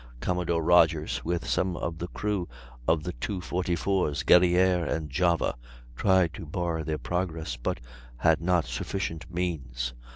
[0.19, 2.49] Commodore Rodgers, with some of the crew
[2.87, 5.53] of the two 44's, Guerrière and Java,
[5.95, 7.79] tried to bar their progress, but
[8.17, 9.93] had not sufficient means.